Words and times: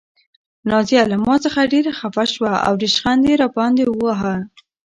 نازیه 0.69 1.03
له 1.11 1.17
ما 1.25 1.35
څخه 1.45 1.69
ډېره 1.73 1.91
خفه 1.99 2.25
شوه 2.33 2.53
او 2.67 2.73
ریشخند 2.83 3.21
یې 3.29 3.33
راباندې 3.41 3.83
واهه. 3.89 4.35